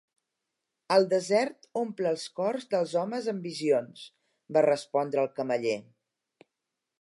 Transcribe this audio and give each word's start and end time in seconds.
"El 0.93 1.03
desert 1.09 1.67
omple 1.81 2.09
els 2.11 2.23
cors 2.39 2.65
dels 2.71 2.95
homes 3.03 3.29
amb 3.35 3.45
visions", 3.49 4.07
va 4.59 4.65
respondre 4.69 5.23
el 5.27 5.31
cameller. 5.39 5.77